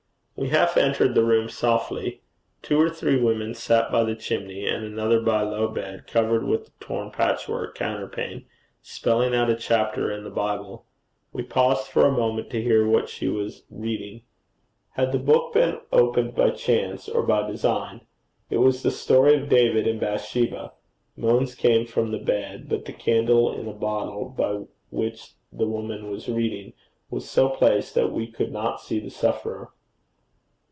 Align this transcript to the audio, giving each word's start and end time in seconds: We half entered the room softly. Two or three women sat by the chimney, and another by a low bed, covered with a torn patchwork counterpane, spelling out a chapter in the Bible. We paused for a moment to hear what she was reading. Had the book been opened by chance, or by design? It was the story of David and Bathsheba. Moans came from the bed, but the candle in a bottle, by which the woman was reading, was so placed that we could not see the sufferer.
We 0.37 0.49
half 0.49 0.75
entered 0.75 1.13
the 1.13 1.23
room 1.23 1.49
softly. 1.49 2.23
Two 2.63 2.81
or 2.81 2.89
three 2.89 3.21
women 3.21 3.53
sat 3.53 3.91
by 3.91 4.03
the 4.03 4.15
chimney, 4.15 4.65
and 4.65 4.83
another 4.83 5.19
by 5.21 5.43
a 5.43 5.45
low 5.45 5.67
bed, 5.67 6.07
covered 6.07 6.47
with 6.47 6.69
a 6.69 6.71
torn 6.79 7.11
patchwork 7.11 7.75
counterpane, 7.77 8.45
spelling 8.81 9.35
out 9.35 9.51
a 9.51 9.55
chapter 9.55 10.09
in 10.09 10.23
the 10.23 10.31
Bible. 10.31 10.87
We 11.31 11.43
paused 11.43 11.89
for 11.89 12.07
a 12.07 12.11
moment 12.11 12.49
to 12.51 12.61
hear 12.61 12.87
what 12.87 13.07
she 13.07 13.27
was 13.27 13.65
reading. 13.69 14.23
Had 14.93 15.11
the 15.11 15.19
book 15.19 15.53
been 15.53 15.79
opened 15.91 16.33
by 16.33 16.49
chance, 16.49 17.07
or 17.07 17.21
by 17.21 17.45
design? 17.47 18.01
It 18.49 18.57
was 18.57 18.81
the 18.81 18.89
story 18.89 19.35
of 19.35 19.47
David 19.47 19.85
and 19.85 19.99
Bathsheba. 19.99 20.71
Moans 21.15 21.53
came 21.53 21.85
from 21.85 22.09
the 22.09 22.17
bed, 22.17 22.67
but 22.67 22.85
the 22.85 22.93
candle 22.93 23.53
in 23.53 23.67
a 23.67 23.73
bottle, 23.73 24.29
by 24.29 24.63
which 24.89 25.33
the 25.53 25.67
woman 25.67 26.09
was 26.09 26.27
reading, 26.27 26.73
was 27.11 27.29
so 27.29 27.47
placed 27.47 27.93
that 27.93 28.11
we 28.11 28.25
could 28.25 28.51
not 28.51 28.81
see 28.81 28.99
the 28.99 29.11
sufferer. 29.11 29.69